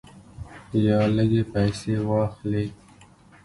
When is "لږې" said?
1.15-1.43